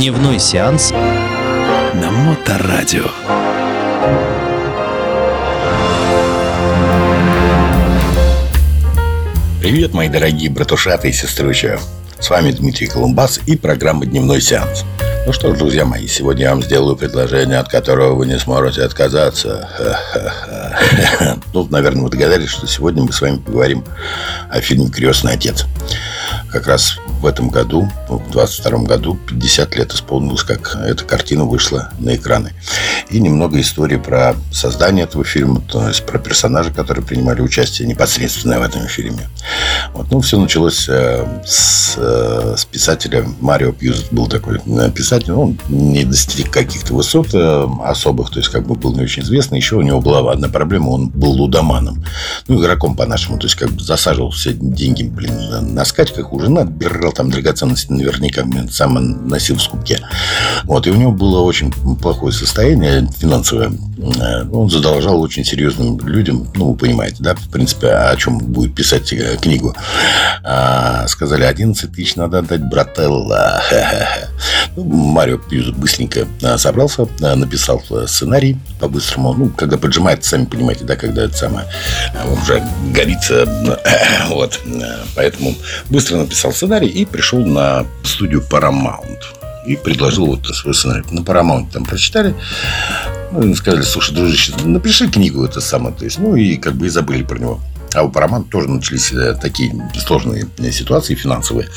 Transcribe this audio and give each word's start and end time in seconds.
Дневной 0.00 0.38
сеанс 0.38 0.92
на 0.92 2.10
Моторадио. 2.10 3.04
Привет, 9.60 9.92
мои 9.92 10.08
дорогие 10.08 10.48
братушаты 10.48 11.10
и 11.10 11.12
сеструча. 11.12 11.78
С 12.18 12.30
вами 12.30 12.50
Дмитрий 12.50 12.86
Колумбас 12.86 13.40
и 13.44 13.58
программа 13.58 14.06
«Дневной 14.06 14.40
сеанс». 14.40 14.86
Ну 15.26 15.34
что 15.34 15.54
ж, 15.54 15.58
друзья 15.58 15.84
мои, 15.84 16.08
сегодня 16.08 16.44
я 16.44 16.50
вам 16.50 16.62
сделаю 16.62 16.96
предложение, 16.96 17.58
от 17.58 17.68
которого 17.68 18.14
вы 18.14 18.26
не 18.26 18.38
сможете 18.38 18.82
отказаться. 18.82 19.68
Ну, 21.52 21.66
наверное, 21.68 22.04
вы 22.04 22.10
догадались, 22.10 22.48
что 22.48 22.66
сегодня 22.68 23.02
мы 23.02 23.12
с 23.12 23.20
вами 23.20 23.36
поговорим 23.36 23.84
о 24.48 24.60
фильме 24.60 24.88
«Крестный 24.88 25.32
отец». 25.32 25.66
Как 26.50 26.68
раз 26.68 26.96
в 27.20 27.26
этом 27.26 27.50
году, 27.50 27.88
в 28.08 28.30
22 28.30 28.78
году, 28.84 29.18
50 29.28 29.76
лет 29.76 29.92
исполнилось, 29.92 30.42
как 30.42 30.76
эта 30.76 31.04
картина 31.04 31.44
вышла 31.44 31.90
на 31.98 32.14
экраны. 32.14 32.52
И 33.10 33.20
немного 33.20 33.60
истории 33.60 33.96
про 33.96 34.34
создание 34.52 35.04
этого 35.04 35.24
фильма, 35.24 35.60
то 35.60 35.86
есть 35.88 36.06
про 36.06 36.18
персонажей, 36.18 36.72
которые 36.72 37.04
принимали 37.04 37.40
участие 37.40 37.86
непосредственно 37.88 38.58
в 38.58 38.62
этом 38.62 38.86
фильме. 38.86 39.28
Вот. 39.92 40.10
Ну, 40.10 40.20
все 40.20 40.38
началось 40.38 40.88
э, 40.88 41.42
с, 41.44 41.94
э, 41.96 42.54
с 42.56 42.64
писателя 42.64 43.24
Марио 43.40 43.72
Пьюз. 43.72 44.06
Был 44.10 44.26
такой 44.26 44.60
э, 44.64 44.90
писатель, 45.10 45.32
он 45.32 45.58
не 45.68 46.04
достиг 46.04 46.50
каких-то 46.50 46.94
высот 46.94 47.34
особых, 47.84 48.30
то 48.30 48.38
есть 48.38 48.50
как 48.50 48.66
бы 48.66 48.74
был 48.74 48.94
не 48.94 49.02
очень 49.02 49.22
известный. 49.22 49.58
Еще 49.58 49.76
у 49.76 49.82
него 49.82 50.00
была 50.00 50.30
одна 50.30 50.48
проблема, 50.48 50.90
он 50.90 51.08
был 51.08 51.32
лудоманом. 51.32 52.04
Ну, 52.46 52.60
игроком 52.60 52.96
по-нашему, 52.96 53.38
то 53.38 53.46
есть 53.46 53.56
как 53.56 53.70
бы 53.70 53.82
засаживал 53.82 54.30
все 54.30 54.52
деньги, 54.52 55.02
блин, 55.02 55.74
на 55.74 55.84
скачках 55.84 56.32
у 56.32 56.40
жены, 56.40 56.60
отбирал 56.60 57.00
собирал 57.00 57.12
там 57.12 57.30
драгоценности 57.30 57.92
наверняка, 57.92 58.44
сам 58.70 59.28
носил 59.28 59.56
в 59.56 59.62
скупке. 59.62 60.00
Вот, 60.64 60.86
и 60.86 60.90
у 60.90 60.94
него 60.94 61.12
было 61.12 61.40
очень 61.40 61.72
плохое 61.96 62.32
состояние 62.32 63.08
финансовое. 63.18 63.72
Э, 64.20 64.44
он 64.50 64.70
задолжал 64.70 65.20
очень 65.20 65.44
серьезным 65.44 65.98
людям, 66.06 66.46
ну, 66.54 66.70
вы 66.70 66.76
понимаете, 66.76 67.16
да, 67.20 67.34
в 67.34 67.48
принципе, 67.48 67.88
о 67.88 68.16
чем 68.16 68.38
будет 68.38 68.74
писать 68.74 69.12
э, 69.12 69.36
книгу. 69.40 69.74
А, 71.00 71.08
сказали, 71.08 71.44
11 71.44 71.92
тысяч 71.92 72.16
надо 72.16 72.38
отдать 72.38 72.62
брателла. 72.62 73.62
Ну, 74.76 74.84
Марио 74.84 75.36
Пьюза 75.36 75.72
быстренько 75.72 76.26
э, 76.42 76.56
собрался, 76.56 77.08
написал 77.18 77.82
сценарий 78.06 78.56
по-быстрому. 78.78 79.34
Ну, 79.34 79.48
когда 79.48 79.76
поджимает, 79.78 80.24
сами 80.24 80.44
понимаете, 80.44 80.84
да, 80.84 80.94
когда 80.94 81.24
это 81.24 81.36
самое, 81.36 81.66
уже 82.40 82.62
горится. 82.94 83.46
Вот. 84.28 84.60
Поэтому 85.16 85.54
быстро 85.88 86.18
написал 86.18 86.52
сценарий 86.52 86.86
и 86.86 87.04
пришел 87.04 87.44
на 87.44 87.84
студию 88.04 88.44
Paramount 88.48 89.18
и 89.66 89.76
предложил 89.76 90.26
вот 90.26 90.46
свой 90.46 90.74
сценарий. 90.74 91.04
На 91.10 91.20
Paramount 91.20 91.72
там 91.72 91.84
прочитали, 91.84 92.34
ну, 93.32 93.54
сказали, 93.54 93.82
слушай, 93.82 94.14
дружище, 94.14 94.52
напиши 94.64 95.08
книгу 95.08 95.44
это 95.44 95.60
самое. 95.60 95.94
То 95.94 96.04
есть, 96.04 96.18
ну, 96.18 96.36
и 96.36 96.56
как 96.56 96.74
бы 96.74 96.86
и 96.86 96.90
забыли 96.90 97.22
про 97.22 97.38
него. 97.38 97.60
А 97.94 98.02
у 98.02 98.10
Paramount 98.10 98.48
тоже 98.50 98.68
начались 98.68 99.12
э, 99.12 99.34
такие 99.40 99.72
сложные 99.98 100.46
ситуации 100.72 101.14
финансовые 101.14 101.68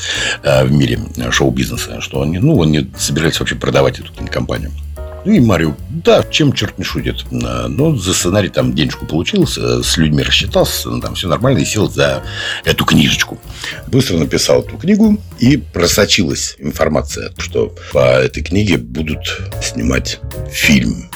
э, 0.42 0.64
в 0.64 0.72
мире 0.72 1.00
шоу-бизнеса, 1.30 2.00
что 2.00 2.22
они, 2.22 2.38
ну, 2.38 2.62
они 2.62 2.90
собирались 2.96 3.40
вообще 3.40 3.56
продавать 3.56 3.98
эту 3.98 4.12
кинокомпанию. 4.12 4.70
Ну 5.24 5.32
и 5.32 5.40
Марио, 5.40 5.74
да, 5.88 6.22
чем 6.22 6.52
черт 6.52 6.76
не 6.78 6.84
шутит. 6.84 7.24
Но 7.30 7.96
за 7.96 8.12
сценарий 8.12 8.50
там 8.50 8.74
денежку 8.74 9.06
получил, 9.06 9.46
с 9.46 9.96
людьми 9.96 10.22
рассчитался, 10.22 10.90
ну, 10.90 11.00
там 11.00 11.14
все 11.14 11.28
нормально, 11.28 11.60
и 11.60 11.64
сел 11.64 11.90
за 11.90 12.22
эту 12.64 12.84
книжечку. 12.84 13.40
Быстро 13.86 14.18
написал 14.18 14.60
эту 14.60 14.76
книгу, 14.76 15.18
и 15.38 15.56
просочилась 15.56 16.56
информация, 16.58 17.32
что 17.38 17.74
по 17.92 18.18
этой 18.18 18.42
книге 18.42 18.76
будут 18.76 19.40
снимать 19.62 20.20
фильм. 20.50 21.08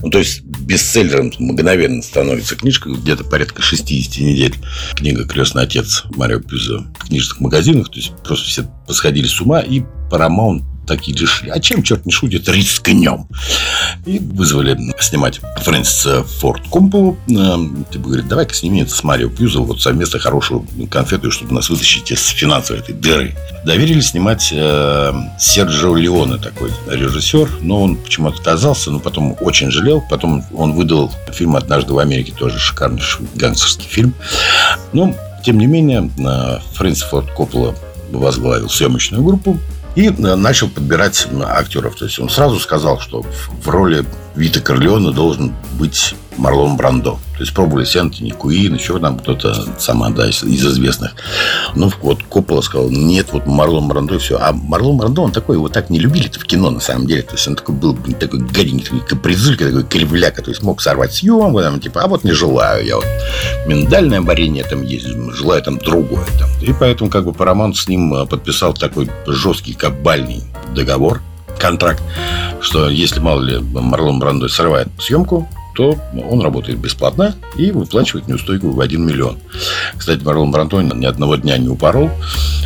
Ну, 0.00 0.10
то 0.10 0.18
есть 0.18 0.42
бестселлером 0.62 1.32
мгновенно 1.38 2.02
становится 2.02 2.56
книжка, 2.56 2.90
где-то 2.90 3.24
порядка 3.24 3.62
60 3.62 4.18
недель. 4.18 4.56
Книга 4.94 5.24
«Крестный 5.24 5.62
отец» 5.62 6.04
Марио 6.16 6.40
Пюзо 6.40 6.86
в 6.98 7.06
книжных 7.06 7.40
магазинах. 7.40 7.88
То 7.90 7.96
есть 7.96 8.12
просто 8.24 8.46
все 8.46 8.64
посходили 8.86 9.26
с 9.26 9.40
ума, 9.40 9.60
и 9.60 9.82
Paramount 10.10 10.62
такие 10.86 11.16
решили, 11.16 11.50
а 11.50 11.60
чем 11.60 11.82
черт 11.82 12.06
не 12.06 12.12
шутит, 12.12 12.48
рискнем. 12.48 13.26
И 14.04 14.18
вызвали 14.18 14.76
снимать 14.98 15.40
Фрэнсиса 15.58 16.24
Форд 16.24 16.66
Компову. 16.68 17.16
Типа 17.28 18.08
говорит, 18.08 18.26
давай-ка 18.26 18.52
снимем 18.52 18.82
это 18.82 18.92
с 18.92 19.04
Марио 19.04 19.28
Пьюзом 19.28 19.64
вот 19.64 19.80
совместно 19.80 20.18
хорошую 20.18 20.66
конфету, 20.90 21.30
чтобы 21.30 21.54
нас 21.54 21.70
вытащить 21.70 22.10
из 22.10 22.26
финансовой 22.26 22.82
этой 22.82 22.94
дыры. 22.96 23.36
Доверили 23.64 24.00
снимать 24.00 24.52
э, 24.52 25.12
Серджио 25.38 25.94
Леоне 25.94 26.38
такой 26.38 26.72
режиссер, 26.88 27.48
но 27.60 27.80
он 27.80 27.96
почему-то 27.96 28.38
отказался, 28.38 28.90
но 28.90 28.98
потом 28.98 29.36
очень 29.40 29.70
жалел. 29.70 30.02
Потом 30.10 30.44
он 30.52 30.72
выдал 30.72 31.12
фильм 31.32 31.54
«Однажды 31.54 31.92
в 31.92 31.98
Америке», 31.98 32.32
тоже 32.36 32.58
шикарный 32.58 33.02
гангстерский 33.36 33.88
фильм. 33.88 34.14
Но, 34.92 35.14
тем 35.44 35.58
не 35.58 35.66
менее, 35.66 36.10
э, 36.18 36.58
Фрэнсис 36.74 37.04
Форд 37.04 37.30
Коппола 37.34 37.76
возглавил 38.10 38.68
съемочную 38.68 39.22
группу, 39.22 39.58
и 39.94 40.08
э, 40.08 40.34
начал 40.34 40.68
подбирать 40.68 41.28
актеров. 41.44 41.96
То 41.96 42.06
есть 42.06 42.18
он 42.18 42.28
сразу 42.28 42.58
сказал, 42.58 43.00
что 43.00 43.24
в 43.62 43.68
роли 43.68 44.04
Вита 44.34 44.60
Корлеона 44.60 45.12
должен 45.12 45.54
быть 45.78 46.14
Марлон 46.36 46.76
Брандо. 46.76 47.18
То 47.34 47.40
есть 47.40 47.54
пробовали 47.54 47.84
Сентини, 47.84 48.30
Куин, 48.30 48.74
еще 48.74 48.98
там 48.98 49.18
кто-то 49.18 49.54
сама, 49.78 50.10
да, 50.10 50.28
из, 50.28 50.42
из 50.42 50.64
известных. 50.64 51.14
Ну, 51.74 51.90
вот 52.02 52.22
Коппола 52.22 52.60
сказал, 52.60 52.90
нет, 52.90 53.28
вот 53.32 53.46
Марлон 53.46 53.88
Брандо, 53.88 54.14
и 54.14 54.18
все. 54.18 54.38
А 54.38 54.52
Марлон 54.52 54.96
Брандо, 54.96 55.22
он 55.22 55.32
такой, 55.32 55.56
его 55.56 55.68
так 55.68 55.90
не 55.90 55.98
любили-то 55.98 56.38
в 56.38 56.44
кино, 56.44 56.70
на 56.70 56.80
самом 56.80 57.06
деле. 57.06 57.22
То 57.22 57.34
есть 57.34 57.46
он 57.48 57.56
такой 57.56 57.74
был 57.74 57.96
такой 58.18 58.40
гаденький, 58.40 58.84
такой 58.84 59.00
капризулька, 59.00 59.64
такой 59.64 59.84
кривляка, 59.84 60.42
то 60.42 60.50
есть 60.50 60.62
мог 60.62 60.80
сорвать 60.80 61.14
съемку, 61.14 61.60
там, 61.60 61.80
типа, 61.80 62.02
а 62.02 62.06
вот 62.06 62.24
не 62.24 62.32
желаю, 62.32 62.84
я 62.86 62.96
вот 62.96 63.06
миндальное 63.66 64.20
варенье 64.20 64.64
там 64.64 64.82
есть, 64.82 65.06
желаю 65.06 65.62
там 65.62 65.78
другое. 65.78 66.24
Там. 66.38 66.48
И 66.60 66.72
поэтому 66.72 67.10
как 67.10 67.24
бы 67.24 67.32
Paramount 67.32 67.74
с 67.74 67.88
ним 67.88 68.14
э, 68.14 68.26
подписал 68.26 68.74
такой 68.74 69.10
жесткий 69.26 69.74
кабальный 69.74 70.42
договор, 70.74 71.20
контракт, 71.58 72.02
что 72.60 72.88
если, 72.88 73.20
мало 73.20 73.40
ли, 73.40 73.58
Марлон 73.58 74.18
Брандо 74.18 74.48
срывает 74.48 74.88
съемку, 74.98 75.48
то 75.74 75.96
он 76.28 76.40
работает 76.40 76.78
бесплатно 76.78 77.34
и 77.56 77.70
выплачивает 77.70 78.28
неустойку 78.28 78.70
в 78.70 78.80
1 78.80 79.06
миллион. 79.06 79.38
Кстати, 79.96 80.22
Марлон 80.22 80.50
Брандо 80.50 80.80
ни 80.80 81.06
одного 81.06 81.36
дня 81.36 81.58
не 81.58 81.68
упорол. 81.68 82.10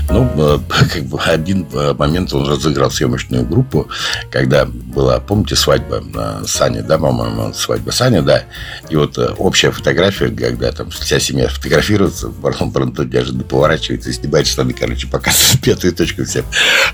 Ну, 0.09 0.31
э, 0.37 0.59
как 0.93 1.05
бы 1.05 1.21
один 1.21 1.67
э, 1.73 1.95
момент 1.95 2.33
он 2.33 2.49
разыграл 2.49 2.91
съемочную 2.91 3.45
группу, 3.45 3.89
когда 4.31 4.65
была, 4.65 5.19
помните, 5.21 5.57
свадьба 5.57 6.03
Сани, 6.47 6.81
да, 6.81 6.99
по-моему, 6.99 7.53
свадьба 7.53 7.91
Сани, 7.91 8.21
да, 8.21 8.45
и 8.89 8.97
вот 8.97 9.19
э, 9.19 9.35
общая 9.39 9.71
фотография, 9.71 10.29
когда 10.29 10.71
там 10.73 10.91
вся 10.91 11.19
семья 11.19 11.49
фотографируется, 11.49 12.33
Марлон 12.43 12.71
Брандо 12.71 13.05
неожиданно 13.05 13.45
поворачивается 13.45 14.11
и 14.11 14.13
снимает 14.13 14.47
штаны, 14.47 14.73
короче, 14.73 15.07
показывает 15.09 15.61
пятую 15.61 15.93
точку 15.93 16.25
всем. 16.25 16.45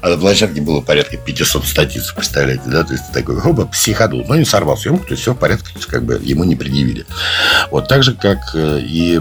А 0.01 0.09
на 0.09 0.17
площадке 0.17 0.63
было 0.63 0.81
порядка 0.81 1.17
500 1.17 1.67
статиц, 1.67 2.13
представляете, 2.13 2.65
да, 2.67 2.83
то 2.83 2.93
есть 2.93 3.13
такой, 3.13 3.37
оба, 3.41 3.67
психодул, 3.67 4.25
но 4.27 4.37
не 4.37 4.45
сорвал 4.45 4.77
съемку, 4.77 5.05
то 5.05 5.13
есть 5.13 5.23
все 5.23 5.35
в 5.35 5.39
порядке, 5.39 5.67
то 5.73 5.79
есть 5.79 5.87
как 5.87 6.05
бы 6.05 6.19
ему 6.23 6.45
не 6.45 6.57
предъявили. 6.57 7.05
Вот 7.71 7.89
так 7.89 8.03
же, 8.03 8.15
как 8.15 8.39
и 8.55 9.21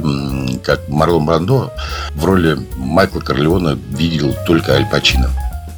как 0.63 0.87
Марлон 0.87 1.25
Брандо 1.25 1.73
в 2.15 2.25
роли 2.25 2.57
Майкла 2.77 3.19
Корлеона 3.19 3.77
видел 3.89 4.35
только 4.45 4.73
Аль 4.73 4.87
Пачино. 4.89 5.29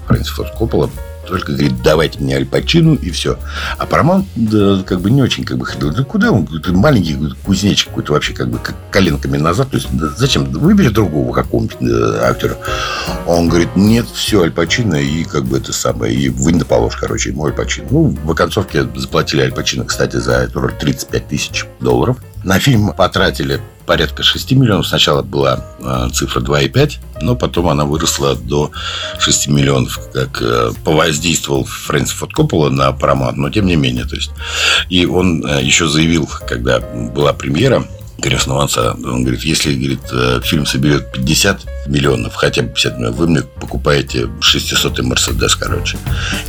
Фрэнсис 0.07 0.31
Форд 0.31 0.55
Коппола 0.57 0.89
только 1.27 1.53
говорит, 1.53 1.81
давайте 1.81 2.19
мне 2.19 2.35
Аль 2.35 2.45
Пачино 2.45 2.95
и 2.95 3.09
все. 3.11 3.37
А 3.77 3.85
Paramount 3.85 4.25
да, 4.35 4.83
как 4.83 5.01
бы 5.01 5.09
не 5.09 5.21
очень 5.21 5.43
как 5.43 5.57
бы 5.57 5.65
ходил. 5.65 5.93
Да 5.93 6.03
куда 6.03 6.31
он? 6.31 6.45
Ты 6.45 6.71
маленький 6.73 7.17
кузнечик 7.45 7.89
какой-то 7.89 8.13
вообще 8.13 8.33
как 8.33 8.49
бы 8.49 8.59
как 8.59 8.75
коленками 8.91 9.37
назад. 9.37 9.71
То 9.71 9.77
есть 9.77 9.87
да, 9.93 10.09
зачем? 10.09 10.45
Выбери 10.45 10.89
другого 10.89 11.33
какого-нибудь 11.33 11.77
да, 11.79 12.27
актера. 12.29 12.57
Он 13.25 13.47
говорит, 13.47 13.69
нет, 13.75 14.05
все, 14.13 14.43
Аль 14.43 14.51
Пачино 14.51 14.95
и 14.95 15.23
как 15.23 15.45
бы 15.45 15.57
это 15.57 15.71
самое. 15.71 16.13
И 16.13 16.29
вынь 16.29 16.59
да 16.59 16.65
положь, 16.65 16.97
короче, 16.97 17.29
ему 17.29 17.45
Аль 17.45 17.53
Пачино. 17.53 17.87
Ну, 17.89 18.17
в 18.23 18.31
оконцовке 18.31 18.83
заплатили 18.95 19.41
Аль 19.41 19.53
Пачино, 19.53 19.85
кстати, 19.85 20.17
за 20.17 20.33
эту 20.33 20.59
роль 20.59 20.73
35 20.77 21.27
тысяч 21.27 21.65
долларов. 21.79 22.17
На 22.43 22.59
фильм 22.59 22.91
потратили 22.91 23.61
порядка 23.85 24.23
6 24.23 24.51
миллионов. 24.53 24.87
Сначала 24.87 25.21
была 25.21 25.65
э, 25.79 26.09
цифра 26.13 26.41
2,5, 26.41 26.93
но 27.21 27.35
потом 27.35 27.67
она 27.67 27.85
выросла 27.85 28.35
до 28.35 28.71
6 29.19 29.47
миллионов, 29.47 29.99
как 30.13 30.41
э, 30.41 30.71
повоздействовал 30.83 31.65
Фрэнсис 31.65 32.13
Форд 32.13 32.33
Коппола 32.33 32.69
на 32.69 32.89
Paramount, 32.89 33.33
но 33.35 33.49
тем 33.49 33.65
не 33.65 33.75
менее. 33.75 34.05
То 34.05 34.15
есть. 34.15 34.31
И 34.89 35.05
он 35.05 35.45
э, 35.45 35.63
еще 35.63 35.87
заявил, 35.87 36.29
когда 36.47 36.79
была 36.79 37.33
премьера 37.33 37.85
«Крестного 38.21 38.63
отца», 38.63 38.93
он 38.93 39.23
говорит, 39.23 39.43
если 39.43 39.73
говорит, 39.73 40.45
фильм 40.45 40.65
соберет 40.65 41.11
50 41.11 41.82
миллионов, 41.87 42.35
хотя 42.35 42.61
бы 42.61 42.69
50 42.69 42.97
миллионов, 42.97 43.17
вы 43.17 43.27
мне 43.27 43.41
покупаете 43.41 44.29
600 44.41 44.99
Мерседес, 44.99 45.55
короче. 45.55 45.97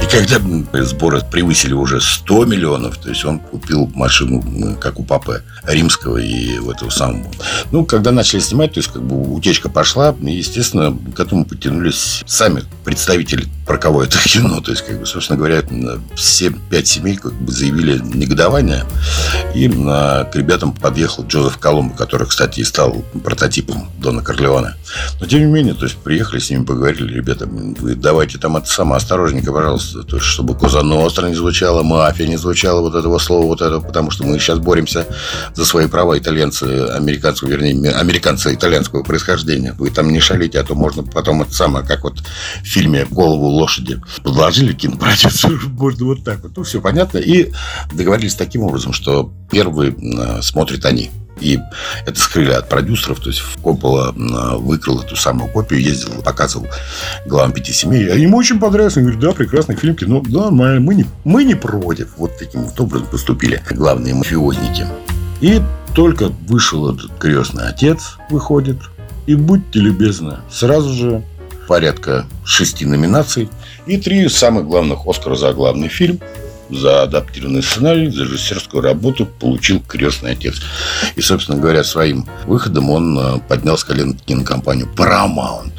И 0.02 0.06
когда 0.06 0.84
сборы 0.84 1.20
превысили 1.30 1.72
уже 1.72 2.00
100 2.00 2.44
миллионов, 2.44 2.98
то 2.98 3.08
есть 3.08 3.24
он 3.24 3.40
купил 3.40 3.90
машину, 3.94 4.76
как 4.80 4.98
у 4.98 5.04
папы 5.04 5.42
римского 5.66 6.18
и 6.18 6.58
у 6.58 6.70
этого 6.70 6.90
самого. 6.90 7.30
Ну, 7.70 7.84
когда 7.84 8.12
начали 8.12 8.40
снимать, 8.40 8.72
то 8.72 8.78
есть 8.78 8.92
как 8.92 9.02
бы 9.02 9.34
утечка 9.34 9.68
пошла, 9.68 10.14
и, 10.20 10.32
естественно, 10.32 10.96
к 11.14 11.20
этому 11.20 11.44
потянулись 11.44 12.22
сами 12.26 12.62
представители 12.84 13.48
про 13.66 13.78
кого 13.78 14.02
это 14.04 14.18
кино. 14.18 14.60
То 14.60 14.70
есть, 14.70 14.84
как 14.84 15.00
бы, 15.00 15.06
собственно 15.06 15.38
говоря, 15.38 15.62
все 16.14 16.52
пять 16.70 16.86
семей 16.86 17.16
как 17.16 17.32
бы 17.32 17.50
заявили 17.50 17.98
негодование. 17.98 18.84
И 19.54 19.70
а, 19.86 20.24
к 20.24 20.36
ребятам 20.36 20.72
подъехал 20.72 21.26
Джозеф 21.26 21.58
Колумбо, 21.58 21.96
который, 21.96 22.26
кстати, 22.26 22.60
и 22.60 22.64
стал 22.64 23.04
прототипом 23.22 23.90
Дона 23.98 24.22
Корлеона. 24.22 24.76
Но, 25.20 25.26
тем 25.26 25.40
не 25.40 25.46
менее, 25.46 25.74
то 25.74 25.84
есть, 25.84 25.96
приехали 25.96 26.38
с 26.38 26.50
ними, 26.50 26.64
поговорили, 26.64 27.14
ребята, 27.14 27.46
вы 27.46 27.94
давайте 27.94 28.38
там 28.38 28.56
это 28.56 28.66
самое 28.66 28.96
осторожненько, 28.96 29.52
пожалуйста, 29.52 30.02
то 30.02 30.16
есть, 30.16 30.26
чтобы 30.26 30.56
Коза 30.56 30.82
Ностра 30.82 31.28
не 31.28 31.34
звучала, 31.34 31.82
мафия 31.82 32.26
не 32.26 32.36
звучала, 32.36 32.80
вот 32.80 32.94
этого 32.94 33.18
слова, 33.18 33.46
вот 33.46 33.60
этого, 33.60 33.80
потому 33.80 34.10
что 34.10 34.24
мы 34.24 34.38
сейчас 34.38 34.58
боремся 34.58 35.06
за 35.54 35.64
свои 35.64 35.86
права 35.86 36.18
итальянцы, 36.18 36.64
американцев, 36.64 37.48
вернее, 37.48 37.92
американцы 37.92 38.54
итальянского 38.54 39.02
происхождения. 39.02 39.74
Вы 39.78 39.90
там 39.90 40.10
не 40.10 40.20
шалите, 40.20 40.60
а 40.60 40.64
то 40.64 40.74
можно 40.74 41.02
потом 41.02 41.42
это 41.42 41.52
самое, 41.52 41.86
как 41.86 42.04
вот 42.04 42.20
в 42.20 42.66
фильме 42.66 43.06
«Голову 43.10 43.46
лошади». 43.46 44.00
Подложили 44.22 44.72
кинопродюсеру, 44.72 45.68
можно 45.70 46.06
вот 46.06 46.24
так 46.24 46.42
вот. 46.42 46.56
Ну, 46.56 46.62
все 46.62 46.80
понятно. 46.80 47.18
И 47.18 47.52
договорились 47.92 48.34
таким 48.34 48.62
образом, 48.62 48.92
что 48.92 49.32
первый 49.50 49.94
смотрят 50.42 50.84
они. 50.84 51.10
И 51.40 51.58
это 52.06 52.18
скрыли 52.18 52.52
от 52.52 52.68
продюсеров. 52.68 53.20
То 53.20 53.30
есть 53.30 53.42
Коппола 53.62 54.12
выкрал 54.58 55.00
эту 55.00 55.16
самую 55.16 55.50
копию, 55.50 55.80
ездил, 55.80 56.22
показывал 56.22 56.66
главам 57.26 57.52
пяти 57.52 57.72
семей. 57.72 58.10
А 58.10 58.14
ему 58.14 58.36
очень 58.36 58.58
понравилось. 58.58 58.96
Он 58.96 59.02
говорит, 59.02 59.20
да, 59.20 59.32
прекрасный 59.32 59.76
фильм, 59.76 59.96
кино. 59.96 60.22
Да, 60.26 60.50
мы, 60.50 60.80
мы, 60.80 60.94
не, 60.94 61.06
мы 61.24 61.44
не 61.44 61.54
против. 61.54 62.10
Вот 62.16 62.38
таким 62.38 62.64
вот 62.64 62.80
образом 62.80 63.06
поступили 63.08 63.62
главные 63.70 64.14
мафиозники. 64.14 64.86
И 65.40 65.60
только 65.94 66.32
вышел 66.48 66.94
этот 66.94 67.10
крестный 67.18 67.68
отец, 67.68 68.16
выходит, 68.30 68.78
и 69.26 69.34
будьте 69.34 69.78
любезны, 69.78 70.38
сразу 70.50 70.92
же 70.92 71.22
порядка 71.66 72.26
шести 72.44 72.84
номинаций 72.84 73.48
и 73.86 73.96
три 73.96 74.28
самых 74.28 74.66
главных 74.66 75.06
Оскара 75.06 75.34
за 75.34 75.52
главный 75.52 75.88
фильм 75.88 76.20
за 76.70 77.02
адаптированный 77.02 77.62
сценарий, 77.62 78.10
за 78.10 78.24
режиссерскую 78.24 78.82
работу 78.82 79.26
получил 79.26 79.80
«Крестный 79.80 80.32
отец». 80.32 80.60
И, 81.16 81.20
собственно 81.20 81.58
говоря, 81.58 81.84
своим 81.84 82.26
выходом 82.46 82.90
он 82.90 83.18
э, 83.18 83.38
поднял 83.48 83.76
с 83.76 83.84
колен 83.84 84.14
кинокомпанию 84.14 84.88
Paramount. 84.96 85.72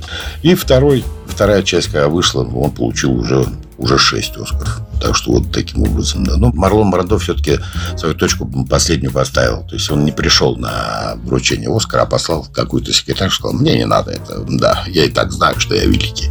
И 0.43 0.55
второй, 0.55 1.03
вторая 1.27 1.63
часть, 1.63 1.87
когда 1.87 2.07
вышла, 2.07 2.43
он 2.43 2.71
получил 2.71 3.13
уже 3.13 3.45
уже 3.77 3.97
6 3.97 4.37
Оскаров. 4.37 4.81
Так 4.99 5.15
что 5.15 5.31
вот 5.31 5.51
таким 5.51 5.83
образом, 5.83 6.23
да. 6.23 6.37
Но 6.37 6.51
Марлон 6.53 6.91
Брандо 6.91 7.17
все-таки 7.17 7.59
свою 7.97 8.15
точку 8.15 8.49
последнюю 8.69 9.11
поставил. 9.11 9.65
То 9.67 9.75
есть 9.75 9.89
он 9.91 10.05
не 10.05 10.11
пришел 10.11 10.55
на 10.55 11.15
вручение 11.23 11.69
Оскара, 11.75 12.03
а 12.03 12.05
послал 12.05 12.45
какую-то 12.53 12.93
секретарь, 12.93 13.29
сказал, 13.29 13.53
мне 13.53 13.77
не 13.77 13.85
надо 13.85 14.11
это. 14.11 14.45
Да, 14.47 14.83
я 14.87 15.05
и 15.05 15.09
так 15.09 15.31
знаю, 15.31 15.59
что 15.59 15.75
я 15.75 15.85
великий. 15.85 16.29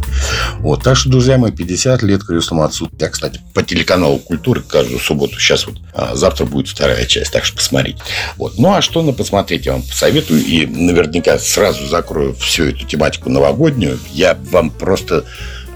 Вот. 0.59 0.83
Так 0.83 0.95
что, 0.97 1.09
друзья 1.09 1.37
мои, 1.37 1.51
50 1.51 2.03
лет 2.03 2.23
крестному 2.23 2.63
отцу. 2.63 2.89
Я, 2.99 3.09
кстати, 3.09 3.39
по 3.53 3.63
телеканалу 3.63 4.19
культуры 4.19 4.61
каждую 4.61 4.99
субботу. 4.99 5.39
Сейчас 5.39 5.67
вот 5.67 5.77
а, 5.93 6.15
завтра 6.15 6.45
будет 6.45 6.67
вторая 6.67 7.05
часть, 7.05 7.31
так 7.31 7.45
что 7.45 7.57
посмотрите. 7.57 8.01
Вот. 8.37 8.57
Ну, 8.57 8.73
а 8.73 8.81
что 8.81 9.01
на 9.01 9.13
посмотреть, 9.13 9.65
я 9.65 9.73
вам 9.73 9.83
посоветую. 9.83 10.43
И 10.43 10.65
наверняка 10.65 11.37
сразу 11.39 11.85
закрою 11.87 12.35
всю 12.35 12.65
эту 12.65 12.85
тематику 12.85 13.29
новогоднюю. 13.29 13.99
Я 14.11 14.37
вам 14.51 14.69
просто 14.69 15.25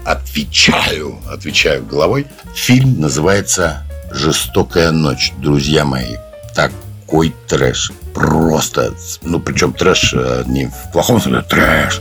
отвечаю, 0.04 1.18
отвечаю 1.30 1.84
головой. 1.84 2.26
Фильм 2.54 3.00
называется 3.00 3.84
«Жестокая 4.10 4.90
ночь», 4.90 5.32
друзья 5.38 5.84
мои. 5.84 6.16
Такой 6.54 7.34
трэш. 7.46 7.92
Просто, 8.14 8.92
ну, 9.22 9.38
причем 9.38 9.72
трэш 9.72 10.14
э, 10.14 10.42
не 10.46 10.66
в 10.66 10.92
плохом 10.92 11.20
смысле, 11.20 11.42
трэш 11.42 12.00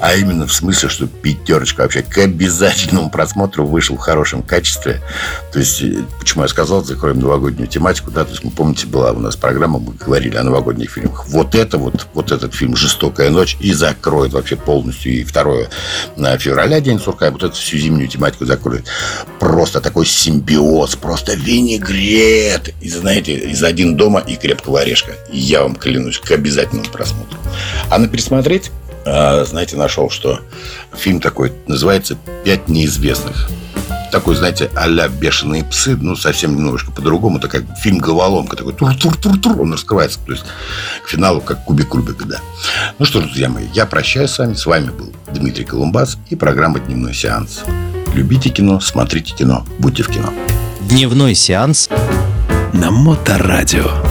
а 0.00 0.14
именно 0.14 0.46
в 0.46 0.52
смысле, 0.52 0.88
что 0.88 1.06
пятерочка 1.06 1.82
вообще 1.82 2.02
к 2.02 2.16
обязательному 2.18 3.10
просмотру 3.10 3.66
вышел 3.66 3.96
в 3.96 4.00
хорошем 4.00 4.42
качестве. 4.42 5.00
То 5.52 5.58
есть, 5.58 5.82
э, 5.82 6.04
почему 6.18 6.42
я 6.42 6.48
сказал, 6.48 6.84
закроем 6.84 7.20
новогоднюю 7.20 7.68
тематику, 7.68 8.10
да, 8.10 8.24
то 8.24 8.30
есть, 8.30 8.42
вы 8.42 8.50
помните, 8.50 8.86
была 8.86 9.12
у 9.12 9.18
нас 9.18 9.36
программа, 9.36 9.78
мы 9.78 9.92
говорили 9.92 10.36
о 10.36 10.42
новогодних 10.42 10.90
фильмах. 10.90 11.26
Вот 11.28 11.54
это 11.54 11.78
вот, 11.78 12.06
вот 12.14 12.32
этот 12.32 12.54
фильм 12.54 12.76
«Жестокая 12.76 13.30
ночь» 13.30 13.56
и 13.60 13.72
закроет 13.72 14.32
вообще 14.32 14.56
полностью 14.56 15.12
и 15.12 15.24
второе 15.24 15.68
на 16.16 16.36
февраля, 16.38 16.80
День 16.80 16.98
сурка, 16.98 17.28
и 17.28 17.30
вот 17.30 17.42
эту 17.42 17.54
всю 17.54 17.76
зимнюю 17.76 18.08
тематику 18.08 18.46
закроет. 18.46 18.86
Просто 19.38 19.80
такой 19.80 20.06
симбиоз, 20.06 20.96
просто 20.96 21.34
винегрет, 21.34 22.74
и, 22.80 22.88
знаете, 22.88 23.34
из 23.34 23.62
«Один 23.62 23.96
дома» 23.96 24.20
и 24.20 24.36
«Крепкого 24.36 24.80
орешка». 24.80 25.12
Я 25.30 25.62
вам 25.62 25.76
клянусь, 25.76 26.18
к 26.18 26.30
обязательному 26.30 26.88
просмотру. 26.90 27.38
А 27.90 27.98
на 27.98 28.08
пересмотреть 28.08 28.70
знаете, 29.04 29.76
нашел, 29.76 30.10
что 30.10 30.40
фильм 30.94 31.20
такой 31.20 31.52
называется 31.66 32.16
«Пять 32.44 32.68
неизвестных». 32.68 33.50
Такой, 34.12 34.34
знаете, 34.34 34.68
а-ля 34.74 35.08
«Бешеные 35.08 35.62
псы», 35.62 35.96
ну, 35.96 36.16
совсем 36.16 36.56
немножко 36.56 36.90
по-другому. 36.90 37.38
Это 37.38 37.46
как 37.46 37.62
фильм 37.78 37.98
«Головоломка», 37.98 38.56
такой 38.56 38.72
тур-тур-тур-тур, 38.72 39.60
он 39.60 39.72
раскрывается, 39.72 40.18
то 40.26 40.32
есть 40.32 40.44
к 41.04 41.08
финалу, 41.08 41.40
как 41.40 41.64
кубик 41.64 41.94
Рубика, 41.94 42.24
да. 42.24 42.38
Ну 42.98 43.04
что, 43.04 43.20
друзья 43.20 43.48
мои, 43.48 43.66
я 43.72 43.86
прощаюсь 43.86 44.30
с 44.30 44.38
вами. 44.38 44.54
С 44.54 44.66
вами 44.66 44.90
был 44.90 45.12
Дмитрий 45.32 45.64
Колумбас 45.64 46.18
и 46.28 46.34
программа 46.34 46.80
«Дневной 46.80 47.14
сеанс». 47.14 47.60
Любите 48.12 48.50
кино, 48.50 48.80
смотрите 48.80 49.32
кино, 49.32 49.64
будьте 49.78 50.02
в 50.02 50.08
кино. 50.08 50.32
Дневной 50.80 51.36
сеанс 51.36 51.88
на 52.72 52.90
Моторадио. 52.90 54.09